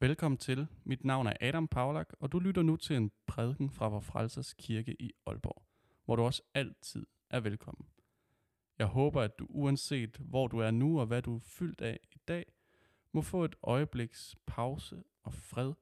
Velkommen 0.00 0.38
til. 0.38 0.66
Mit 0.84 1.04
navn 1.04 1.26
er 1.26 1.36
Adam 1.40 1.68
Paulak, 1.68 2.12
og 2.20 2.32
du 2.32 2.38
lytter 2.38 2.62
nu 2.62 2.76
til 2.76 2.96
en 2.96 3.12
prædiken 3.26 3.70
fra 3.70 3.88
Vor 3.88 4.00
Frelsers 4.00 4.54
Kirke 4.54 4.96
i 5.02 5.12
Aalborg, 5.26 5.62
hvor 6.04 6.16
du 6.16 6.22
også 6.22 6.42
altid 6.54 7.06
er 7.30 7.40
velkommen. 7.40 7.88
Jeg 8.78 8.86
håber, 8.86 9.22
at 9.22 9.38
du 9.38 9.46
uanset 9.48 10.16
hvor 10.16 10.46
du 10.46 10.58
er 10.58 10.70
nu 10.70 11.00
og 11.00 11.06
hvad 11.06 11.22
du 11.22 11.36
er 11.36 11.40
fyldt 11.40 11.80
af 11.80 12.00
i 12.12 12.18
dag, 12.28 12.52
må 13.12 13.22
få 13.22 13.44
et 13.44 13.56
øjebliks 13.62 14.36
pause 14.46 15.04
og 15.22 15.34
fred 15.34 15.74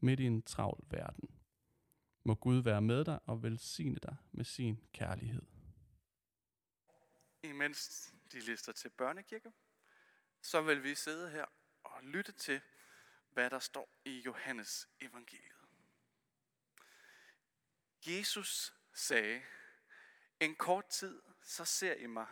midt 0.00 0.20
i 0.20 0.24
en 0.24 0.42
travl 0.42 0.84
verden. 0.90 1.28
Må 2.24 2.34
Gud 2.34 2.62
være 2.62 2.82
med 2.82 3.04
dig 3.04 3.18
og 3.24 3.42
velsigne 3.42 3.98
dig 4.02 4.16
med 4.32 4.44
sin 4.44 4.80
kærlighed. 4.92 5.42
Imens 7.42 8.12
de 8.32 8.40
lister 8.40 8.72
til 8.72 8.88
børnekirke, 8.88 9.52
så 10.42 10.62
vil 10.62 10.82
vi 10.82 10.94
sidde 10.94 11.30
her 11.30 11.44
og 11.84 12.02
lytte 12.02 12.32
til, 12.32 12.60
hvad 13.36 13.50
der 13.50 13.58
står 13.58 14.00
i 14.04 14.20
Johannes 14.20 14.88
evangeliet. 15.00 15.68
Jesus 18.06 18.74
sagde, 18.94 19.42
en 20.40 20.56
kort 20.56 20.88
tid, 20.88 21.22
så 21.42 21.64
ser 21.64 21.94
I 21.94 22.06
mig 22.06 22.26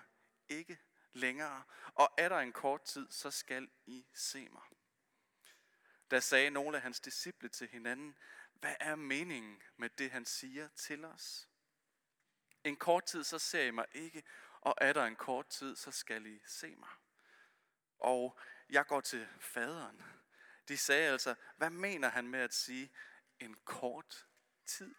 ikke 0.48 0.78
længere, 1.12 1.62
og 1.95 2.14
er 2.18 2.28
der 2.28 2.38
en 2.38 2.52
kort 2.52 2.82
tid, 2.82 3.10
så 3.10 3.30
skal 3.30 3.70
I 3.86 4.06
se 4.14 4.48
mig. 4.48 4.62
Da 6.10 6.20
sagde 6.20 6.50
nogle 6.50 6.76
af 6.76 6.82
hans 6.82 7.00
disciple 7.00 7.48
til 7.48 7.68
hinanden, 7.68 8.18
hvad 8.52 8.76
er 8.80 8.95
meningen 8.95 9.62
med 9.76 9.90
det, 9.90 10.10
han 10.10 10.24
siger 10.24 10.68
til 10.68 11.04
os? 11.04 11.48
En 12.64 12.76
kort 12.76 13.04
tid, 13.04 13.24
så 13.24 13.38
ser 13.38 13.62
I 13.62 13.70
mig 13.70 13.86
ikke, 13.92 14.23
og 14.60 14.74
er 14.78 14.92
der 14.92 15.04
en 15.04 15.16
kort 15.16 15.48
tid, 15.48 15.76
så 15.76 15.90
skal 15.90 16.26
I 16.26 16.42
se 16.46 16.76
mig. 16.76 16.90
Og 17.98 18.38
jeg 18.68 18.86
går 18.86 19.00
til 19.00 19.28
faderen. 19.40 20.23
De 20.68 20.77
sagde 20.77 21.10
altså, 21.12 21.34
hvad 21.56 21.70
mener 21.70 22.09
han 22.09 22.28
med 22.28 22.41
at 22.41 22.54
sige 22.54 22.92
en 23.38 23.56
kort 23.64 24.27
tid? 24.66 24.95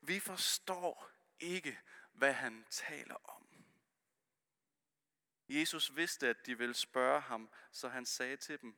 Vi 0.00 0.20
forstår 0.20 1.10
ikke, 1.40 1.80
hvad 2.12 2.32
han 2.32 2.66
taler 2.70 3.14
om. 3.14 3.48
Jesus 5.48 5.96
vidste, 5.96 6.28
at 6.28 6.46
de 6.46 6.58
ville 6.58 6.74
spørge 6.74 7.20
ham, 7.20 7.50
så 7.72 7.88
han 7.88 8.06
sagde 8.06 8.36
til 8.36 8.60
dem, 8.60 8.76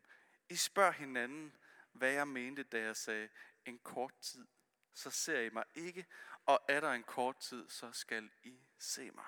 I 0.48 0.56
spørger 0.56 0.92
hinanden, 0.92 1.56
hvad 1.92 2.12
jeg 2.12 2.28
mente, 2.28 2.62
da 2.62 2.80
jeg 2.80 2.96
sagde 2.96 3.28
en 3.64 3.78
kort 3.78 4.14
tid. 4.20 4.46
Så 4.94 5.10
ser 5.10 5.40
I 5.40 5.50
mig 5.50 5.64
ikke, 5.74 6.06
og 6.46 6.64
er 6.68 6.80
der 6.80 6.92
en 6.92 7.02
kort 7.02 7.38
tid, 7.38 7.70
så 7.70 7.92
skal 7.92 8.30
I 8.42 8.60
se 8.78 9.10
mig. 9.10 9.26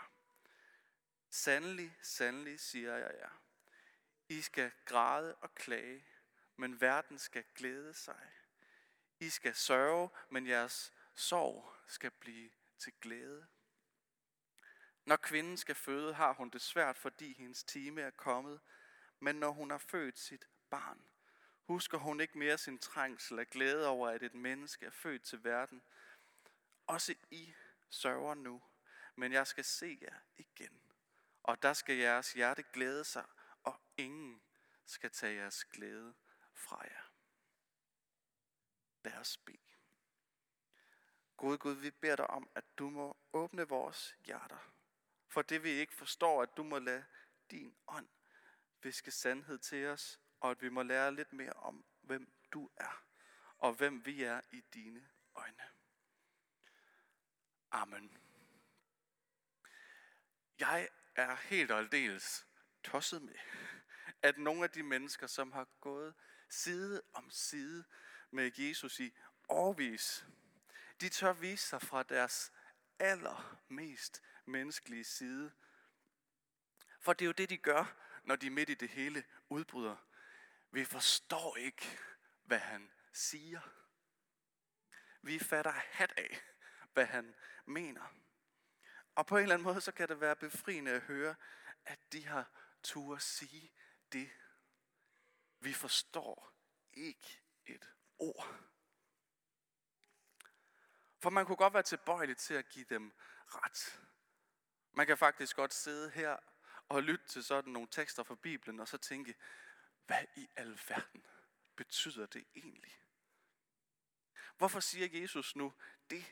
Sandelig, 1.30 1.98
sandelig, 2.02 2.60
siger 2.60 2.96
jeg 2.96 3.14
jer. 3.20 3.42
I 4.28 4.40
skal 4.40 4.72
græde 4.84 5.34
og 5.34 5.54
klage, 5.54 6.04
men 6.56 6.80
verden 6.80 7.18
skal 7.18 7.44
glæde 7.54 7.94
sig. 7.94 8.30
I 9.20 9.28
skal 9.28 9.54
sørge, 9.54 10.10
men 10.30 10.46
jeres 10.46 10.92
sorg 11.14 11.74
skal 11.86 12.10
blive 12.10 12.50
til 12.78 12.92
glæde. 13.00 13.46
Når 15.04 15.16
kvinden 15.16 15.56
skal 15.56 15.74
føde, 15.74 16.14
har 16.14 16.32
hun 16.32 16.50
det 16.50 16.62
svært, 16.62 16.98
fordi 16.98 17.32
hendes 17.32 17.64
time 17.64 18.00
er 18.00 18.10
kommet. 18.10 18.60
Men 19.20 19.36
når 19.36 19.50
hun 19.50 19.70
har 19.70 19.78
født 19.78 20.18
sit 20.18 20.48
barn, 20.70 21.08
husker 21.64 21.98
hun 21.98 22.20
ikke 22.20 22.38
mere 22.38 22.58
sin 22.58 22.78
trængsel 22.78 23.38
af 23.38 23.50
glæde 23.50 23.86
over, 23.86 24.08
at 24.08 24.22
et 24.22 24.34
menneske 24.34 24.86
er 24.86 24.90
født 24.90 25.22
til 25.22 25.44
verden. 25.44 25.82
Også 26.86 27.14
I 27.30 27.54
sørger 27.90 28.34
nu, 28.34 28.62
men 29.14 29.32
jeg 29.32 29.46
skal 29.46 29.64
se 29.64 29.98
jer 30.02 30.16
igen. 30.36 30.80
Og 31.42 31.62
der 31.62 31.72
skal 31.72 31.96
jeres 31.96 32.32
hjerte 32.32 32.62
glæde 32.72 33.04
sig, 33.04 33.24
og 33.62 33.80
ingen 33.96 34.42
skal 34.84 35.10
tage 35.10 35.34
jeres 35.34 35.64
glæde 35.64 36.14
fra 36.54 36.82
jer. 36.82 37.12
Lad 39.04 39.18
os 39.18 39.36
bede. 39.36 39.58
Gud, 41.36 41.58
Gud, 41.58 41.74
vi 41.74 41.90
beder 41.90 42.16
dig 42.16 42.30
om, 42.30 42.50
at 42.54 42.64
du 42.78 42.90
må 42.90 43.16
åbne 43.32 43.68
vores 43.68 44.16
hjerter. 44.26 44.72
For 45.28 45.42
det 45.42 45.62
vi 45.62 45.70
ikke 45.70 45.94
forstår, 45.94 46.42
at 46.42 46.56
du 46.56 46.62
må 46.62 46.78
lade 46.78 47.06
din 47.50 47.76
ånd 47.86 48.08
viske 48.82 49.10
sandhed 49.10 49.58
til 49.58 49.86
os, 49.86 50.20
og 50.40 50.50
at 50.50 50.62
vi 50.62 50.68
må 50.68 50.82
lære 50.82 51.14
lidt 51.14 51.32
mere 51.32 51.52
om, 51.52 51.84
hvem 52.00 52.32
du 52.52 52.70
er, 52.76 53.04
og 53.58 53.74
hvem 53.74 54.06
vi 54.06 54.22
er 54.22 54.40
i 54.50 54.60
dine 54.60 55.10
øjne. 55.34 55.68
Amen. 57.70 58.18
Jeg 60.58 60.88
er 61.14 61.34
helt 61.34 61.70
og 61.70 61.78
aldeles 61.78 62.47
tosset 62.90 63.22
med, 63.22 63.34
at 64.22 64.38
nogle 64.38 64.64
af 64.64 64.70
de 64.70 64.82
mennesker, 64.82 65.26
som 65.26 65.52
har 65.52 65.66
gået 65.80 66.14
side 66.48 67.02
om 67.14 67.30
side 67.30 67.84
med 68.30 68.50
Jesus 68.58 69.00
i 69.00 69.14
årvis, 69.48 70.26
de 71.00 71.08
tør 71.08 71.32
vise 71.32 71.66
sig 71.66 71.82
fra 71.82 72.02
deres 72.02 72.52
allermest 72.98 74.22
menneskelige 74.44 75.04
side. 75.04 75.52
For 77.00 77.12
det 77.12 77.24
er 77.24 77.26
jo 77.26 77.32
det, 77.32 77.50
de 77.50 77.56
gør, 77.56 77.96
når 78.24 78.36
de 78.36 78.50
midt 78.50 78.70
i 78.70 78.74
det 78.74 78.88
hele 78.88 79.24
udbryder. 79.48 79.96
Vi 80.70 80.84
forstår 80.84 81.56
ikke, 81.56 81.98
hvad 82.44 82.58
han 82.58 82.90
siger. 83.12 83.60
Vi 85.22 85.38
fatter 85.38 85.72
hat 85.72 86.12
af, 86.16 86.40
hvad 86.92 87.06
han 87.06 87.34
mener. 87.66 88.14
Og 89.14 89.26
på 89.26 89.36
en 89.36 89.42
eller 89.42 89.54
anden 89.54 89.64
måde, 89.64 89.80
så 89.80 89.92
kan 89.92 90.08
det 90.08 90.20
være 90.20 90.36
befriende 90.36 90.90
at 90.90 91.02
høre, 91.02 91.34
at 91.84 91.98
de 92.12 92.26
har 92.26 92.50
turde 92.82 93.20
sige 93.20 93.72
det. 94.12 94.30
Vi 95.60 95.72
forstår 95.72 96.52
ikke 96.92 97.42
et 97.66 97.88
ord. 98.18 98.68
For 101.18 101.30
man 101.30 101.46
kunne 101.46 101.56
godt 101.56 101.74
være 101.74 101.82
tilbøjelig 101.82 102.36
til 102.36 102.54
at 102.54 102.68
give 102.68 102.84
dem 102.84 103.12
ret. 103.46 104.00
Man 104.92 105.06
kan 105.06 105.18
faktisk 105.18 105.56
godt 105.56 105.74
sidde 105.74 106.10
her 106.10 106.36
og 106.88 107.02
lytte 107.02 107.26
til 107.26 107.44
sådan 107.44 107.72
nogle 107.72 107.88
tekster 107.90 108.22
fra 108.22 108.34
Bibelen, 108.34 108.80
og 108.80 108.88
så 108.88 108.98
tænke, 108.98 109.34
hvad 110.06 110.24
i 110.36 110.48
alverden 110.56 111.26
betyder 111.76 112.26
det 112.26 112.46
egentlig? 112.54 113.00
Hvorfor 114.56 114.80
siger 114.80 115.20
Jesus 115.20 115.56
nu 115.56 115.74
det? 116.10 116.24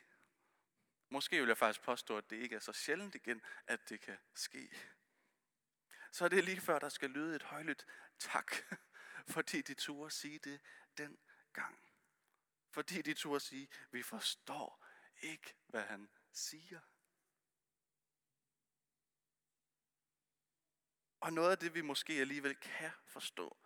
Måske 1.08 1.38
vil 1.38 1.48
jeg 1.48 1.58
faktisk 1.58 1.82
påstå, 1.82 2.18
at 2.18 2.30
det 2.30 2.36
ikke 2.36 2.56
er 2.56 2.60
så 2.60 2.72
sjældent 2.72 3.14
igen, 3.14 3.42
at 3.66 3.88
det 3.88 4.00
kan 4.00 4.18
ske. 4.34 4.70
Så 6.16 6.24
er 6.24 6.28
det 6.28 6.44
lige 6.44 6.60
før, 6.60 6.78
der 6.78 6.88
skal 6.88 7.10
lyde 7.10 7.36
et 7.36 7.42
højlydt 7.42 7.86
tak, 8.18 8.52
fordi 9.34 9.62
de 9.62 9.74
turde 9.74 10.10
sige 10.10 10.38
det 10.38 10.60
den 10.98 11.18
gang. 11.52 11.78
Fordi 12.70 13.02
de 13.02 13.14
turde 13.14 13.40
sige, 13.40 13.68
vi 13.90 14.02
forstår 14.02 14.86
ikke, 15.20 15.54
hvad 15.66 15.82
han 15.82 16.08
siger. 16.32 16.80
Og 21.20 21.32
noget 21.32 21.50
af 21.50 21.58
det, 21.58 21.74
vi 21.74 21.80
måske 21.80 22.12
alligevel 22.12 22.56
kan 22.56 22.90
forstå, 23.06 23.56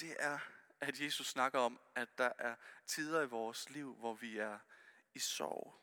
det 0.00 0.16
er, 0.18 0.38
at 0.80 1.00
Jesus 1.00 1.26
snakker 1.26 1.58
om, 1.58 1.80
at 1.94 2.18
der 2.18 2.32
er 2.38 2.56
tider 2.86 3.22
i 3.22 3.26
vores 3.26 3.70
liv, 3.70 3.94
hvor 3.94 4.14
vi 4.14 4.38
er 4.38 4.58
i 5.14 5.18
sorg. 5.18 5.82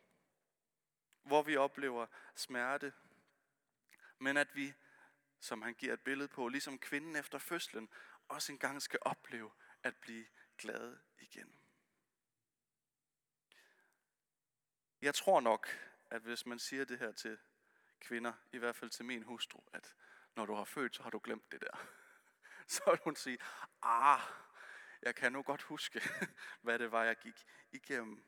Hvor 1.21 1.43
vi 1.43 1.57
oplever 1.57 2.07
smerte. 2.35 2.93
Men 4.17 4.37
at 4.37 4.55
vi, 4.55 4.73
som 5.39 5.61
han 5.61 5.73
giver 5.73 5.93
et 5.93 6.01
billede 6.01 6.27
på, 6.27 6.47
ligesom 6.47 6.79
kvinden 6.79 7.15
efter 7.15 7.37
fødslen, 7.37 7.89
også 8.27 8.51
engang 8.51 8.81
skal 8.81 8.99
opleve 9.01 9.51
at 9.83 9.95
blive 9.97 10.25
glad 10.57 10.97
igen. 11.19 11.59
Jeg 15.01 15.15
tror 15.15 15.41
nok, 15.41 15.67
at 16.09 16.21
hvis 16.21 16.45
man 16.45 16.59
siger 16.59 16.85
det 16.85 16.99
her 16.99 17.11
til 17.11 17.37
kvinder, 17.99 18.33
i 18.51 18.57
hvert 18.57 18.75
fald 18.75 18.89
til 18.89 19.05
min 19.05 19.23
hustru, 19.23 19.63
at 19.73 19.95
når 20.35 20.45
du 20.45 20.53
har 20.53 20.63
født, 20.63 20.95
så 20.95 21.03
har 21.03 21.09
du 21.09 21.19
glemt 21.23 21.51
det 21.51 21.61
der. 21.61 21.87
Så 22.67 22.81
vil 22.85 22.99
hun 23.03 23.15
sige, 23.15 23.37
ah, 23.81 24.21
jeg 25.01 25.15
kan 25.15 25.31
nu 25.31 25.41
godt 25.41 25.61
huske, 25.61 26.01
hvad 26.61 26.79
det 26.79 26.91
var, 26.91 27.03
jeg 27.03 27.15
gik 27.15 27.45
igennem. 27.71 28.25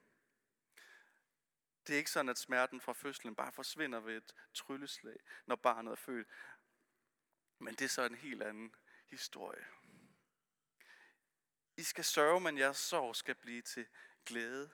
Det 1.87 1.93
er 1.93 1.97
ikke 1.97 2.11
sådan, 2.11 2.29
at 2.29 2.37
smerten 2.37 2.81
fra 2.81 2.93
fødslen 2.93 3.35
bare 3.35 3.51
forsvinder 3.51 3.99
ved 3.99 4.17
et 4.17 4.35
trylleslag, 4.53 5.17
når 5.45 5.55
barnet 5.55 5.91
er 5.91 5.95
født. 5.95 6.27
Men 7.61 7.75
det 7.75 7.85
er 7.85 7.89
så 7.89 8.01
en 8.01 8.15
helt 8.15 8.43
anden 8.43 8.75
historie. 9.09 9.65
I 11.77 11.83
skal 11.83 12.03
sørge, 12.03 12.41
men 12.41 12.57
jeres 12.57 12.77
sorg 12.77 13.15
skal 13.15 13.35
blive 13.35 13.61
til 13.61 13.87
glæde. 14.25 14.69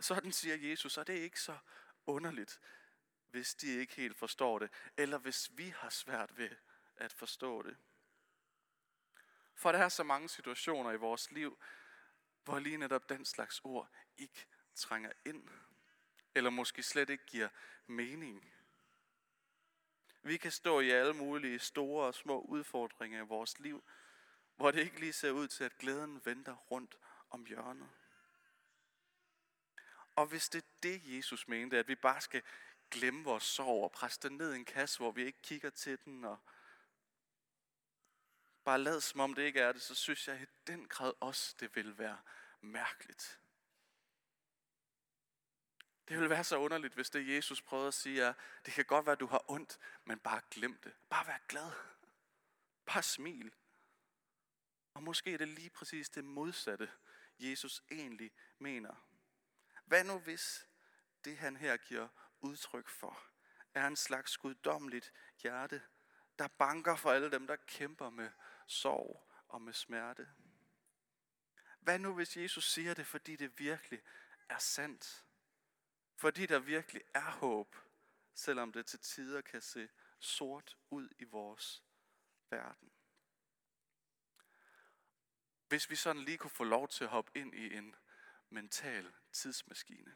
Sådan 0.00 0.32
siger 0.32 0.56
Jesus, 0.56 0.98
og 0.98 1.06
det 1.06 1.18
er 1.18 1.22
ikke 1.22 1.40
så 1.40 1.58
underligt, 2.06 2.60
hvis 3.30 3.54
de 3.54 3.66
ikke 3.66 3.94
helt 3.94 4.16
forstår 4.16 4.58
det, 4.58 4.70
eller 4.96 5.18
hvis 5.18 5.50
vi 5.52 5.68
har 5.68 5.90
svært 5.90 6.36
ved 6.36 6.50
at 6.96 7.12
forstå 7.12 7.62
det. 7.62 7.76
For 9.54 9.72
der 9.72 9.78
er 9.78 9.88
så 9.88 10.02
mange 10.02 10.28
situationer 10.28 10.92
i 10.92 10.96
vores 10.96 11.30
liv, 11.30 11.58
hvor 12.44 12.58
lige 12.58 12.76
netop 12.76 13.08
den 13.08 13.24
slags 13.24 13.60
ord 13.64 13.90
ikke 14.18 14.46
trænger 14.74 15.12
ind, 15.24 15.48
eller 16.34 16.50
måske 16.50 16.82
slet 16.82 17.10
ikke 17.10 17.26
giver 17.26 17.48
mening. 17.86 18.54
Vi 20.22 20.36
kan 20.36 20.50
stå 20.50 20.80
i 20.80 20.90
alle 20.90 21.14
mulige 21.14 21.58
store 21.58 22.06
og 22.06 22.14
små 22.14 22.40
udfordringer 22.40 23.22
i 23.22 23.26
vores 23.26 23.58
liv, 23.58 23.84
hvor 24.56 24.70
det 24.70 24.80
ikke 24.80 25.00
lige 25.00 25.12
ser 25.12 25.30
ud 25.30 25.48
til, 25.48 25.64
at 25.64 25.78
glæden 25.78 26.20
venter 26.24 26.56
rundt 26.56 26.98
om 27.30 27.46
hjørnet. 27.46 27.88
Og 30.16 30.26
hvis 30.26 30.48
det 30.48 30.64
er 30.64 30.68
det, 30.82 31.16
Jesus 31.16 31.48
mente, 31.48 31.78
at 31.78 31.88
vi 31.88 31.94
bare 31.94 32.20
skal 32.20 32.42
glemme 32.90 33.24
vores 33.24 33.44
sorg 33.44 33.84
og 33.84 33.92
presse 33.92 34.20
den 34.28 34.36
ned 34.36 34.52
i 34.52 34.56
en 34.56 34.64
kasse, 34.64 34.98
hvor 34.98 35.10
vi 35.10 35.24
ikke 35.24 35.42
kigger 35.42 35.70
til 35.70 35.98
den, 36.04 36.24
og 36.24 36.38
bare 38.64 38.78
lad 38.78 39.00
som 39.00 39.20
om 39.20 39.34
det 39.34 39.42
ikke 39.42 39.60
er 39.60 39.72
det, 39.72 39.82
så 39.82 39.94
synes 39.94 40.28
jeg 40.28 40.42
i 40.42 40.46
den 40.66 40.88
grad 40.88 41.12
også, 41.20 41.56
det 41.60 41.76
vil 41.76 41.98
være 41.98 42.18
mærkeligt. 42.60 43.40
Det 46.10 46.18
vil 46.18 46.30
være 46.30 46.44
så 46.44 46.58
underligt, 46.58 46.94
hvis 46.94 47.10
det 47.10 47.28
Jesus 47.28 47.62
prøvede 47.62 47.88
at 47.88 47.94
sige 47.94 48.22
er, 48.22 48.32
det 48.66 48.74
kan 48.74 48.84
godt 48.84 49.06
være, 49.06 49.14
du 49.14 49.26
har 49.26 49.50
ondt, 49.50 49.78
men 50.04 50.18
bare 50.18 50.40
glem 50.50 50.80
det. 50.84 50.92
Bare 51.10 51.26
vær 51.26 51.38
glad. 51.48 51.72
Bare 52.86 53.02
smil. 53.02 53.52
Og 54.94 55.02
måske 55.02 55.34
er 55.34 55.38
det 55.38 55.48
lige 55.48 55.70
præcis 55.70 56.08
det 56.08 56.24
modsatte, 56.24 56.90
Jesus 57.38 57.82
egentlig 57.90 58.32
mener. 58.58 59.08
Hvad 59.84 60.04
nu 60.04 60.18
hvis 60.18 60.66
det 61.24 61.38
han 61.38 61.56
her 61.56 61.76
giver 61.76 62.08
udtryk 62.40 62.88
for, 62.88 63.22
er 63.74 63.86
en 63.86 63.96
slags 63.96 64.36
guddommeligt 64.36 65.12
hjerte, 65.42 65.82
der 66.38 66.48
banker 66.48 66.96
for 66.96 67.10
alle 67.12 67.30
dem, 67.30 67.46
der 67.46 67.56
kæmper 67.56 68.10
med 68.10 68.30
sorg 68.66 69.30
og 69.48 69.62
med 69.62 69.72
smerte? 69.72 70.28
Hvad 71.80 71.98
nu 71.98 72.14
hvis 72.14 72.36
Jesus 72.36 72.72
siger 72.72 72.94
det, 72.94 73.06
fordi 73.06 73.36
det 73.36 73.58
virkelig 73.58 74.02
er 74.48 74.58
sandt? 74.58 75.24
Fordi 76.20 76.46
der 76.46 76.58
virkelig 76.58 77.02
er 77.14 77.30
håb, 77.30 77.76
selvom 78.34 78.72
det 78.72 78.86
til 78.86 78.98
tider 78.98 79.40
kan 79.40 79.60
se 79.60 79.88
sort 80.18 80.76
ud 80.90 81.08
i 81.18 81.24
vores 81.24 81.84
verden. 82.50 82.92
Hvis 85.68 85.90
vi 85.90 85.96
sådan 85.96 86.22
lige 86.22 86.38
kunne 86.38 86.50
få 86.50 86.64
lov 86.64 86.88
til 86.88 87.04
at 87.04 87.10
hoppe 87.10 87.32
ind 87.34 87.54
i 87.54 87.74
en 87.74 87.94
mental 88.50 89.12
tidsmaskine, 89.32 90.14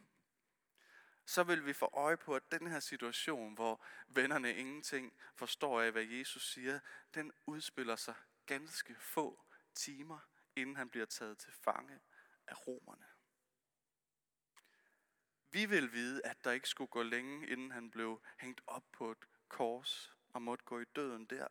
så 1.27 1.43
vil 1.43 1.67
vi 1.67 1.73
få 1.73 1.91
øje 1.93 2.17
på, 2.17 2.37
at 2.37 2.53
den 2.53 2.67
her 2.67 2.81
situation, 2.81 3.55
hvor 3.55 3.85
vennerne 4.09 4.55
ingenting 4.55 5.13
forstår 5.35 5.83
af, 5.83 5.93
hvad 5.93 6.05
Jesus 6.05 6.53
siger, 6.53 6.81
den 7.15 7.33
udspiller 7.47 7.97
sig 7.97 8.15
ganske 8.47 8.95
få 8.95 9.45
timer, 9.75 10.19
inden 10.57 10.77
han 10.77 10.91
bliver 10.91 11.07
taget 11.07 11.39
til 11.39 11.53
fange 11.53 12.01
af 12.47 12.67
romerne. 12.67 13.14
Vi 15.55 15.67
vil 15.67 15.93
vide, 15.93 16.27
at 16.27 16.45
der 16.45 16.53
ikke 16.53 16.69
skulle 16.69 16.89
gå 16.89 17.03
længe, 17.03 17.47
inden 17.49 17.71
han 17.71 17.91
blev 17.91 18.23
hængt 18.39 18.61
op 18.67 18.85
på 18.93 19.11
et 19.11 19.29
kors 19.49 20.13
og 20.33 20.43
måtte 20.43 20.65
gå 20.65 20.81
i 20.81 20.85
døden 20.85 21.27
der. 21.27 21.49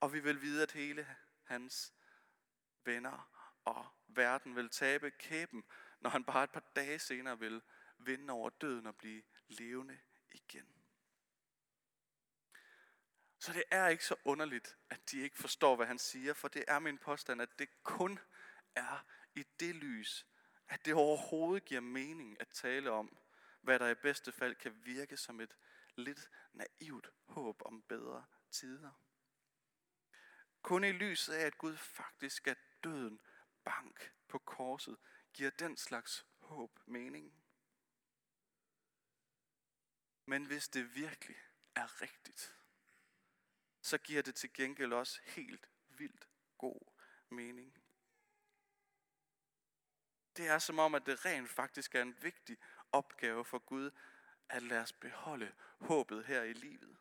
Og 0.00 0.12
vi 0.12 0.20
vil 0.20 0.42
vide, 0.42 0.62
at 0.62 0.72
hele 0.72 1.16
hans 1.42 1.94
venner 2.84 3.30
og 3.64 3.86
verden 4.08 4.56
vil 4.56 4.70
tabe 4.70 5.10
kæben, 5.10 5.64
når 6.00 6.10
han 6.10 6.24
bare 6.24 6.44
et 6.44 6.50
par 6.50 6.64
dage 6.76 6.98
senere 6.98 7.38
vil 7.38 7.62
vinde 7.98 8.32
over 8.32 8.50
døden 8.50 8.86
og 8.86 8.96
blive 8.96 9.22
levende 9.48 10.00
igen. 10.32 10.68
Så 13.38 13.52
det 13.52 13.64
er 13.70 13.88
ikke 13.88 14.04
så 14.04 14.16
underligt, 14.24 14.76
at 14.90 15.10
de 15.10 15.20
ikke 15.20 15.38
forstår, 15.38 15.76
hvad 15.76 15.86
han 15.86 15.98
siger, 15.98 16.34
for 16.34 16.48
det 16.48 16.64
er 16.68 16.78
min 16.78 16.98
påstand, 16.98 17.42
at 17.42 17.58
det 17.58 17.68
kun 17.82 18.18
er 18.74 19.06
i 19.34 19.44
det 19.60 19.74
lys, 19.74 20.26
at 20.68 20.84
det 20.84 20.94
overhovedet 20.94 21.64
giver 21.64 21.80
mening 21.80 22.40
at 22.40 22.48
tale 22.48 22.90
om, 22.90 23.18
hvad 23.60 23.78
der 23.78 23.88
i 23.88 23.94
bedste 23.94 24.32
fald 24.32 24.54
kan 24.54 24.84
virke 24.84 25.16
som 25.16 25.40
et 25.40 25.56
lidt 25.96 26.30
naivt 26.52 27.10
håb 27.24 27.62
om 27.64 27.82
bedre 27.82 28.24
tider. 28.50 28.92
Kun 30.62 30.84
i 30.84 30.92
lyset 30.92 31.32
af, 31.32 31.46
at 31.46 31.58
Gud 31.58 31.76
faktisk 31.76 32.48
er 32.48 32.54
døden 32.84 33.20
bank 33.64 34.12
på 34.28 34.38
korset, 34.38 34.98
giver 35.32 35.50
den 35.50 35.76
slags 35.76 36.26
håb 36.38 36.78
mening. 36.86 37.44
Men 40.26 40.44
hvis 40.44 40.68
det 40.68 40.94
virkelig 40.94 41.36
er 41.74 42.02
rigtigt, 42.02 42.56
så 43.82 43.98
giver 43.98 44.22
det 44.22 44.34
til 44.34 44.52
gengæld 44.52 44.92
også 44.92 45.20
helt 45.24 45.68
vildt 45.88 46.28
god 46.58 46.92
mening. 47.28 47.83
Det 50.36 50.48
er 50.48 50.58
som 50.58 50.78
om, 50.78 50.94
at 50.94 51.06
det 51.06 51.24
rent 51.24 51.50
faktisk 51.50 51.94
er 51.94 52.02
en 52.02 52.16
vigtig 52.22 52.58
opgave 52.92 53.44
for 53.44 53.58
Gud, 53.58 53.90
at 54.48 54.62
lade 54.62 54.80
os 54.80 54.92
beholde 54.92 55.52
håbet 55.78 56.24
her 56.24 56.42
i 56.42 56.52
livet. 56.52 56.96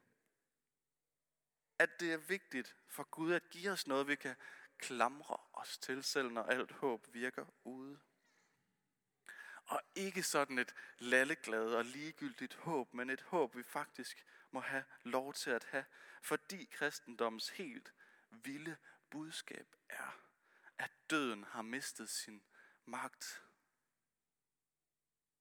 At 1.79 1.99
det 1.99 2.13
er 2.13 2.17
vigtigt 2.17 2.75
for 2.87 3.03
Gud 3.03 3.33
at 3.33 3.49
give 3.49 3.71
os 3.71 3.87
noget, 3.87 4.07
vi 4.07 4.15
kan 4.15 4.35
klamre 4.77 5.37
os 5.53 5.77
til, 5.77 6.03
selv 6.03 6.31
når 6.31 6.43
alt 6.43 6.71
håb 6.71 7.13
virker 7.13 7.45
ude. 7.63 7.99
Og 9.65 9.81
ikke 9.95 10.23
sådan 10.23 10.59
et 10.59 10.75
lalleglad 10.97 11.73
og 11.73 11.85
ligegyldigt 11.85 12.53
håb, 12.53 12.93
men 12.93 13.09
et 13.09 13.21
håb, 13.21 13.55
vi 13.55 13.63
faktisk 13.63 14.25
må 14.51 14.59
have 14.59 14.83
lov 15.03 15.33
til 15.33 15.49
at 15.49 15.63
have, 15.63 15.85
fordi 16.21 16.65
kristendommens 16.65 17.49
helt 17.49 17.93
vilde 18.29 18.77
budskab 19.09 19.75
er, 19.89 20.19
at 20.77 20.91
døden 21.09 21.43
har 21.43 21.61
mistet 21.61 22.09
sin 22.09 22.43
magt. 22.85 23.43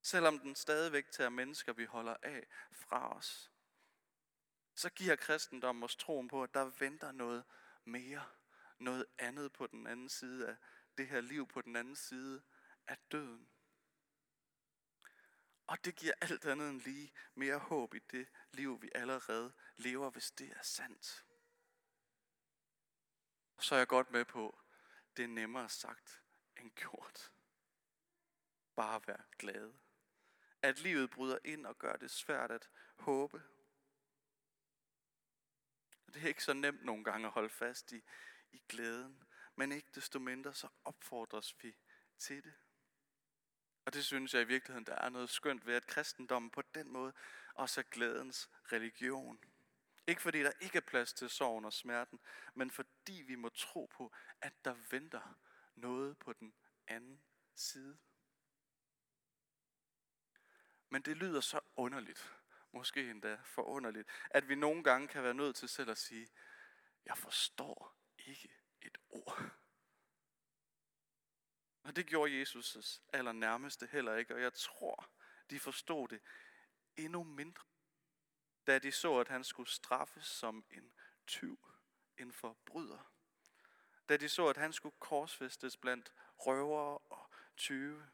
Selvom 0.03 0.39
den 0.39 0.55
stadigvæk 0.55 1.11
tager 1.11 1.31
mennesker, 1.31 1.73
vi 1.73 1.85
holder 1.85 2.17
af, 2.23 2.47
fra 2.73 3.17
os, 3.17 3.51
så 4.75 4.91
giver 4.91 5.17
kristendommen 5.17 5.85
os 5.85 5.97
troen 5.97 6.29
på, 6.29 6.43
at 6.43 6.55
der 6.55 6.65
venter 6.65 7.13
noget 7.13 7.45
mere, 7.85 8.27
noget 8.79 9.07
andet 9.19 9.53
på 9.53 9.67
den 9.67 9.87
anden 9.87 10.09
side 10.09 10.49
af 10.49 10.57
det 10.99 11.09
her 11.09 11.21
liv, 11.21 11.49
på 11.49 11.63
den 11.63 11.77
anden 11.77 11.97
side 11.97 12.43
af 12.87 12.99
døden. 13.13 13.49
Og 15.67 15.85
det 15.85 15.97
giver 15.97 16.13
alt 16.21 16.45
andet 16.45 16.71
end 16.71 16.81
lige 16.81 17.13
mere 17.35 17.59
håb 17.59 17.95
i 17.95 17.99
det 17.99 18.29
liv, 18.53 18.83
vi 18.83 18.91
allerede 18.95 19.53
lever, 19.77 20.11
hvis 20.11 20.31
det 20.31 20.51
er 20.51 20.63
sandt. 20.63 21.25
Så 23.61 23.75
er 23.75 23.79
jeg 23.79 23.89
godt 23.89 24.11
med 24.11 24.25
på, 24.25 24.61
det 25.17 25.23
er 25.23 25.29
nemmere 25.29 25.69
sagt 25.69 26.22
end 26.63 26.71
gjort. 26.71 27.33
Bare 28.75 29.01
vær 29.07 29.29
glad. 29.39 29.73
At 30.63 30.79
livet 30.79 31.11
bryder 31.11 31.39
ind 31.45 31.67
og 31.67 31.79
gør 31.79 31.97
det 31.97 32.11
svært 32.11 32.51
at 32.51 32.69
håbe. 32.97 33.43
Det 36.07 36.23
er 36.23 36.29
ikke 36.29 36.45
så 36.45 36.53
nemt 36.53 36.85
nogle 36.85 37.05
gange 37.05 37.27
at 37.27 37.33
holde 37.33 37.51
fast 37.51 37.93
i, 37.93 38.03
i 38.53 38.63
glæden, 38.69 39.23
men 39.57 39.73
ikke 39.73 39.89
desto 39.95 40.19
mindre 40.19 40.55
så 40.55 40.69
opfordres 40.85 41.63
vi 41.63 41.77
til 42.19 42.45
det. 42.45 42.55
Og 43.85 43.95
det 43.95 44.05
synes 44.05 44.35
jeg 44.35 44.43
i 44.43 44.47
virkeligheden, 44.47 44.87
der 44.87 44.95
er 44.95 45.09
noget 45.09 45.31
skønt 45.31 45.67
ved, 45.67 45.75
at 45.75 45.87
kristendommen 45.87 46.51
på 46.51 46.63
den 46.63 46.91
måde 46.91 47.13
også 47.55 47.81
er 47.81 47.85
glædens 47.91 48.51
religion. 48.73 49.45
Ikke 50.07 50.23
fordi 50.23 50.43
der 50.43 50.53
ikke 50.61 50.77
er 50.77 50.83
plads 50.83 51.13
til 51.13 51.31
sorgen 51.31 51.65
og 51.65 51.73
smerten, 51.73 52.21
men 52.55 52.71
fordi 52.71 53.23
vi 53.27 53.35
må 53.35 53.49
tro 53.49 53.91
på, 53.97 54.13
at 54.41 54.65
der 54.65 54.75
venter 54.91 55.39
noget 55.75 56.19
på 56.19 56.33
den 56.33 56.55
anden 56.87 57.23
side. 57.55 57.99
Men 60.89 61.03
det 61.03 61.17
lyder 61.17 61.41
så 61.41 61.61
underligt, 61.77 62.41
måske 62.73 63.11
endda 63.11 63.41
forunderligt, 63.45 64.09
at 64.31 64.49
vi 64.49 64.55
nogle 64.55 64.85
gange 64.85 65.09
kan 65.09 65.23
være 65.23 65.35
nødt 65.35 65.57
til 65.57 65.69
selv 65.69 65.91
at 65.91 65.99
sige, 65.99 66.29
jeg 67.05 67.19
forstår 67.19 67.97
ikke 68.19 68.55
et 68.83 68.99
ord. 69.09 69.53
Og 71.83 71.97
det 71.97 72.07
gjorde 72.07 72.43
Jesus' 72.43 73.01
allernærmeste 73.13 73.87
heller 73.87 74.17
ikke, 74.17 74.35
og 74.35 74.41
jeg 74.41 74.53
tror, 74.53 75.11
de 75.51 75.61
forstod 75.61 76.09
det 76.09 76.23
endnu 76.97 77.23
mindre, 77.25 77.65
da 78.67 78.79
de 78.79 78.93
så, 78.93 79.19
at 79.19 79.29
han 79.29 79.45
skulle 79.45 79.71
straffes 79.71 80.27
som 80.27 80.65
en 80.71 80.93
tyv, 81.27 81.59
en 82.19 82.33
forbryder. 82.33 83.12
Da 84.09 84.17
de 84.17 84.29
så, 84.29 84.49
at 84.49 84.57
han 84.57 84.73
skulle 84.73 84.95
korsfæstes 84.99 85.77
blandt 85.77 86.13
røvere 86.39 86.99
og 86.99 87.31
tyve. 87.57 88.07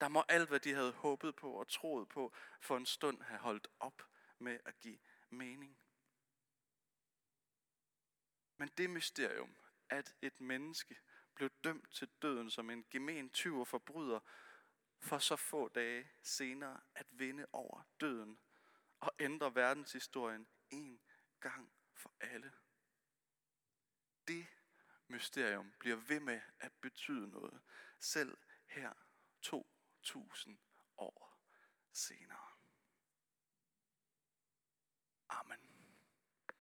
Der 0.00 0.08
må 0.08 0.24
alt, 0.28 0.48
hvad 0.48 0.60
de 0.60 0.74
havde 0.74 0.92
håbet 0.92 1.36
på 1.36 1.52
og 1.52 1.68
troet 1.68 2.08
på, 2.08 2.32
for 2.60 2.76
en 2.76 2.86
stund 2.86 3.22
have 3.22 3.40
holdt 3.40 3.68
op 3.80 4.02
med 4.38 4.58
at 4.64 4.78
give 4.80 4.98
mening. 5.30 5.78
Men 8.56 8.68
det 8.76 8.90
mysterium, 8.90 9.56
at 9.88 10.14
et 10.22 10.40
menneske 10.40 10.96
blev 11.34 11.50
dømt 11.64 11.92
til 11.92 12.08
døden 12.22 12.50
som 12.50 12.70
en 12.70 12.84
gemen 12.90 13.30
tyv 13.30 13.60
og 13.60 13.66
forbryder, 13.66 14.20
for 15.00 15.18
så 15.18 15.36
få 15.36 15.68
dage 15.68 16.10
senere 16.22 16.80
at 16.94 17.06
vinde 17.10 17.46
over 17.52 17.82
døden 18.00 18.38
og 19.00 19.12
ændre 19.18 19.54
verdenshistorien 19.54 20.48
en 20.70 21.00
gang 21.40 21.72
for 21.94 22.14
alle. 22.20 22.52
Det 24.28 24.46
mysterium 25.08 25.72
bliver 25.80 25.96
ved 25.96 26.20
med 26.20 26.40
at 26.60 26.72
betyde 26.80 27.28
noget, 27.28 27.60
selv 28.00 28.38
her 28.66 28.92
2000 29.42 30.58
år 30.96 31.40
senere. 31.92 32.47